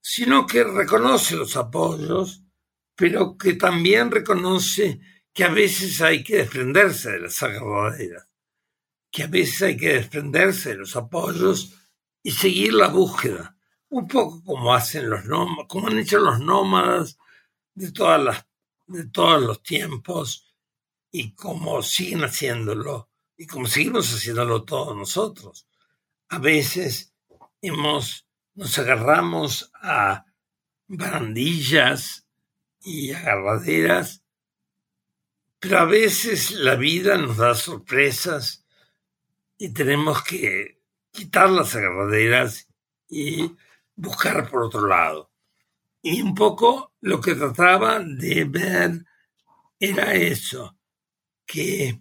[0.00, 2.42] sino que reconoce los apoyos,
[2.94, 5.00] pero que también reconoce
[5.32, 8.28] que a veces hay que desprenderse de las agarraderas,
[9.10, 11.74] que a veces hay que desprenderse de los apoyos
[12.22, 13.56] y seguir la búsqueda,
[13.88, 15.22] un poco como hacen los
[15.68, 17.18] como han hecho los nómadas
[17.74, 18.46] de todas las
[18.92, 20.54] de todos los tiempos
[21.10, 25.66] y como siguen haciéndolo y como seguimos haciéndolo todos nosotros.
[26.28, 27.14] A veces
[27.60, 30.26] hemos, nos agarramos a
[30.86, 32.26] barandillas
[32.80, 34.22] y agarraderas
[35.62, 38.66] pero a veces la vida nos da sorpresas
[39.56, 40.82] y tenemos que
[41.12, 42.68] quitar las agarraderas
[43.08, 43.54] y
[43.94, 45.31] buscar por otro lado.
[46.02, 49.04] Y un poco lo que trataba de ver
[49.78, 50.76] era eso,
[51.46, 52.00] que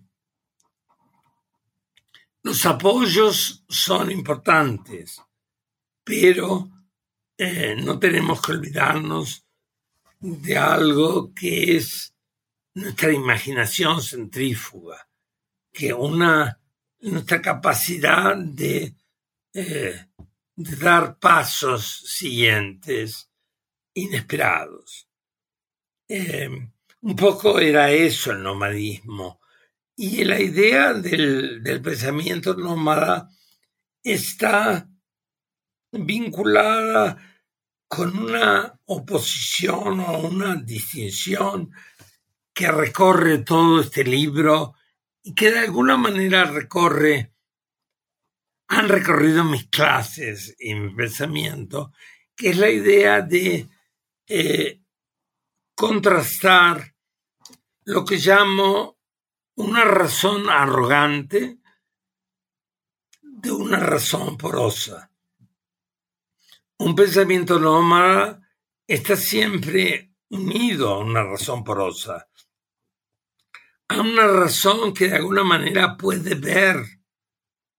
[2.43, 5.21] los apoyos son importantes,
[6.03, 6.69] pero
[7.37, 9.45] eh, no tenemos que olvidarnos
[10.19, 12.15] de algo que es
[12.73, 15.07] nuestra imaginación centrífuga,
[15.71, 16.59] que una
[17.01, 18.95] nuestra capacidad de,
[19.53, 20.05] eh,
[20.55, 23.30] de dar pasos siguientes
[23.93, 25.07] inesperados.
[26.07, 26.49] Eh,
[27.01, 29.39] un poco era eso el nomadismo.
[29.95, 33.29] Y la idea del, del pensamiento nómada
[34.03, 34.87] está
[35.91, 37.17] vinculada
[37.87, 41.71] con una oposición o una distinción
[42.53, 44.75] que recorre todo este libro
[45.23, 47.33] y que de alguna manera recorre,
[48.67, 51.91] han recorrido mis clases y mi pensamiento,
[52.35, 53.67] que es la idea de
[54.27, 54.81] eh,
[55.75, 56.95] contrastar
[57.83, 58.99] lo que llamo
[59.55, 61.59] una razón arrogante
[63.21, 65.11] de una razón porosa.
[66.77, 68.47] Un pensamiento nómada
[68.87, 72.29] está siempre unido a una razón porosa,
[73.87, 76.77] a una razón que de alguna manera puede ver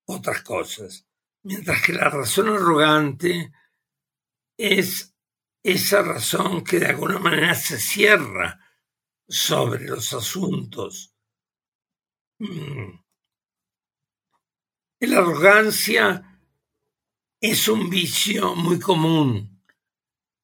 [0.04, 1.06] otras cosas,
[1.42, 3.52] mientras que la razón arrogante
[4.56, 5.11] es
[5.62, 8.60] esa razón que de alguna manera se cierra
[9.28, 11.14] sobre los asuntos.
[12.38, 13.00] Mm.
[15.00, 16.40] La arrogancia
[17.40, 19.64] es un vicio muy común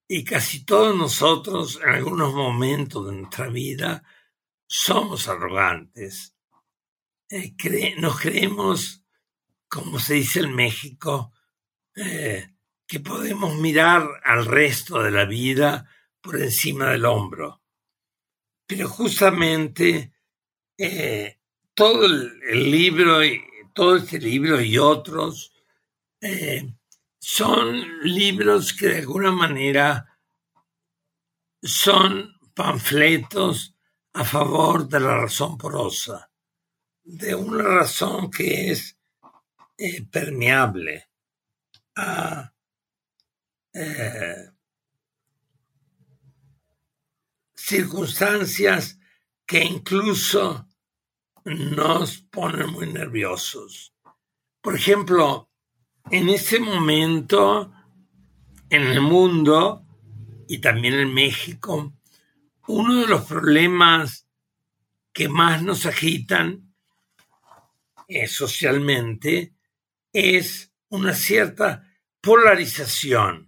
[0.08, 4.02] y casi todos nosotros en algunos momentos de nuestra vida
[4.66, 6.34] somos arrogantes.
[7.30, 7.54] Eh,
[7.98, 9.04] nos creemos,
[9.68, 11.32] como se dice en México,
[11.94, 12.54] eh,
[12.88, 15.88] que podemos mirar al resto de la vida
[16.20, 17.62] por encima del hombro.
[18.66, 20.14] Pero justamente
[20.76, 21.38] eh,
[21.74, 23.20] todo el, libro,
[23.74, 25.52] todo este libro y otros,
[27.20, 30.18] son libros que de alguna manera
[31.62, 33.76] son panfletos
[34.14, 36.30] a favor de la razón porosa,
[37.04, 38.98] de una razón que es
[39.76, 41.08] eh, permeable
[41.96, 42.52] a
[43.80, 44.50] eh,
[47.54, 48.98] circunstancias
[49.46, 50.66] que incluso
[51.44, 53.94] nos ponen muy nerviosos.
[54.60, 55.50] Por ejemplo,
[56.10, 57.72] en ese momento,
[58.68, 59.84] en el mundo
[60.48, 61.94] y también en México,
[62.66, 64.26] uno de los problemas
[65.12, 66.74] que más nos agitan
[68.08, 69.54] eh, socialmente
[70.12, 71.88] es una cierta
[72.20, 73.47] polarización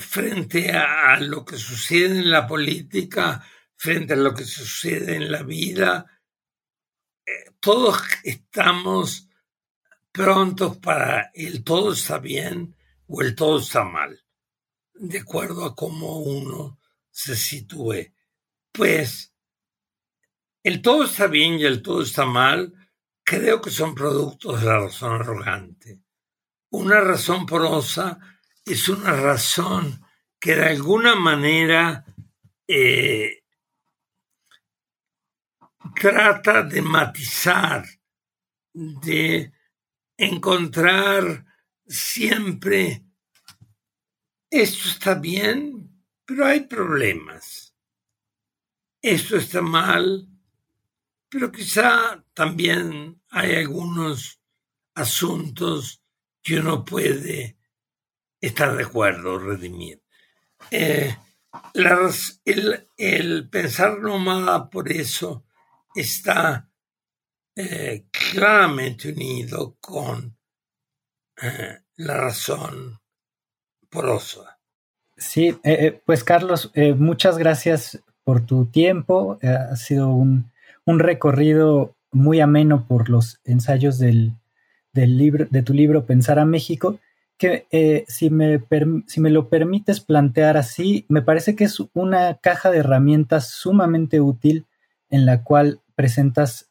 [0.00, 3.44] frente a, lo que sucede en la política,
[3.76, 6.06] frente a lo que sucede en la vida.
[7.26, 9.28] Eh, todos estamos
[10.10, 12.76] prontos para el todo está bien
[13.06, 14.24] o el todo está mal,
[14.94, 16.78] de acuerdo a cómo uno
[17.10, 18.12] se sitúe.
[18.72, 19.34] Pues
[20.62, 22.72] el todo está bien y el todo está mal,
[23.22, 26.00] creo que son productos de la razón arrogante.
[26.70, 28.31] Una razón porosa
[28.64, 30.04] es una razón
[30.38, 32.04] que de alguna manera
[32.66, 33.42] eh,
[35.94, 37.84] trata de matizar,
[38.72, 39.52] de
[40.16, 41.44] encontrar
[41.86, 43.04] siempre
[44.52, 47.74] esto está bien, pero hay problemas.
[49.00, 50.28] Esto está mal,
[51.30, 54.42] pero quizá también hay algunos
[54.94, 56.02] asuntos
[56.42, 57.56] que uno puede
[58.42, 60.02] estar de acuerdo, redimir.
[60.70, 61.16] Eh,
[62.96, 65.44] el, pensar nómada por eso
[65.94, 66.68] está
[67.54, 70.36] eh, claramente unido con
[71.40, 73.00] eh, la razón
[73.88, 74.58] porosa.
[75.16, 75.56] Sí,
[76.04, 79.38] pues Carlos, muchas gracias por tu tiempo.
[79.42, 80.50] ha sido un,
[80.84, 84.34] recorrido muy ameno por los ensayos del,
[84.94, 86.98] libro, de tu libro Pensar a México,
[87.42, 88.60] que si, me
[89.06, 94.20] si me lo permites plantear así, me parece que es una caja de herramientas sumamente
[94.20, 94.66] útil
[95.10, 96.70] en la cual presentas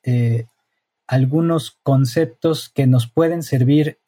[1.07, 3.99] algunos conceptos que nos pueden servir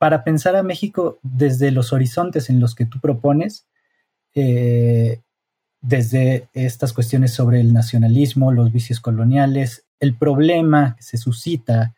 [0.00, 3.66] para pensar a México desde los horizontes en los que tú propones
[4.34, 5.20] eh,
[5.82, 11.94] desde estas cuestiones sobre el nacionalismo, los vicios coloniales, el problema que se suscita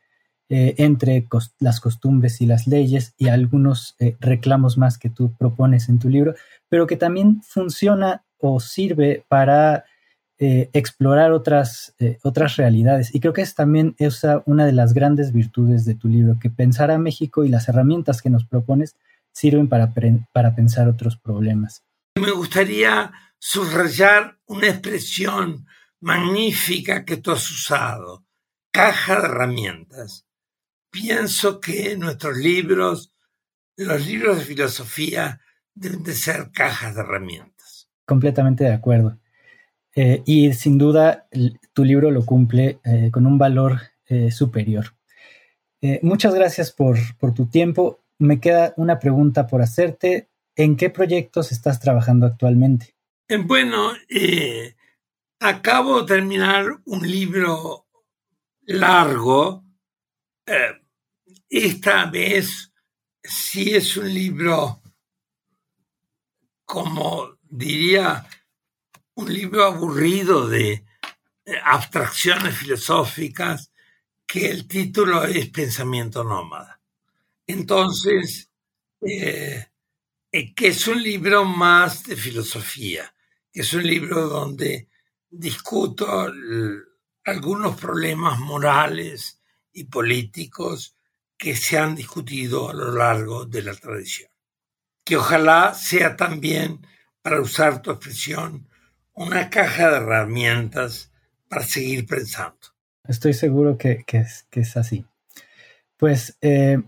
[0.55, 1.27] eh, entre
[1.61, 6.11] las costumbres y las leyes y algunos eh, reclamos más que tú propones en tu
[6.11, 6.35] libro,
[6.69, 9.87] pero que también funciona o sirve para
[10.39, 13.15] eh, explorar otras, otras realidades.
[13.15, 16.51] Y creo que es también esa una de las grandes virtudes de tu libro, que
[16.51, 18.95] pensar a México y las herramientas que nos propones
[19.33, 19.95] sirven para,
[20.35, 21.83] para pensar otros problemas.
[22.21, 25.67] Me gustaría subrayar una expresión
[25.99, 28.27] magnífica que tú has usado,
[28.71, 30.27] caja de herramientas.
[30.93, 33.13] Pienso que nuestros libros,
[33.77, 35.41] los libros de filosofía,
[35.75, 37.89] deben de ser cajas de herramientas.
[38.07, 39.19] Completamente de acuerdo.
[39.97, 41.27] Eh, y sin duda
[41.73, 44.95] tu libro lo cumple eh, con un valor eh, superior.
[46.03, 48.05] muchas gracias por, por tu tiempo.
[48.19, 50.29] Me queda una pregunta por hacerte.
[50.55, 52.95] ¿En qué proyectos estás trabajando actualmente?
[53.39, 54.75] Bueno, eh,
[55.41, 57.87] acabo de terminar un libro
[58.63, 59.65] largo.
[60.47, 60.82] Eh,
[61.53, 62.73] esta vez
[63.23, 64.83] sí es un libro,
[66.65, 68.27] como diría,
[69.15, 70.85] un libro aburrido de
[71.65, 73.71] abstracciones filosóficas,
[74.27, 76.81] que el título es Pensamiento Nómada.
[77.47, 78.51] Entonces,
[79.01, 79.69] que
[80.31, 83.13] es un libro más de filosofía
[83.53, 84.89] es un libro donde
[85.29, 86.33] discuto
[87.25, 89.41] algunos problemas morales
[89.73, 90.97] y políticos
[91.43, 94.31] que se han discutido a lo largo de la tradición.
[95.05, 96.87] Que ojalá sea también,
[97.21, 98.69] para usar tu expresión,
[99.13, 101.11] una caja de herramientas
[101.49, 102.61] para seguir pensando.
[103.09, 104.05] Estoy seguro que,
[104.53, 105.05] es, así.
[105.97, 106.81] Pues eh,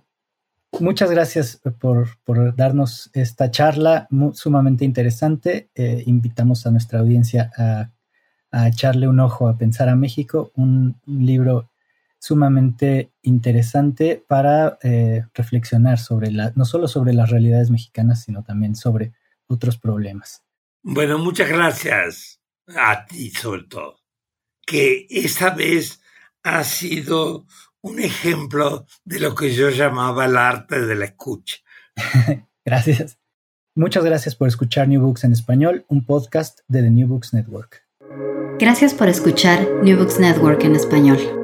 [0.78, 2.08] Muchas gracias por,
[2.54, 5.68] darnos esta charla sumamente interesante.
[5.74, 7.90] Eh, invitamos a nuestra audiencia a,
[8.68, 11.70] echarle un ojo a Pensar a México, un, libro
[12.24, 18.76] sumamente interesante para eh, reflexionar sobre la, no solo sobre las realidades mexicanas, sino también
[18.76, 19.12] sobre
[19.46, 20.42] otros problemas.
[20.82, 22.40] Bueno, muchas gracias
[22.74, 23.98] a ti sobre todo,
[24.66, 26.00] que esta vez
[26.42, 27.44] ha sido
[27.82, 31.58] un ejemplo de lo que yo llamaba el arte de la escucha.
[32.64, 33.18] gracias.
[33.74, 37.82] Muchas gracias por escuchar New Books en español, un podcast de The New Books Network.
[38.58, 41.43] Gracias por escuchar New Books Network en español.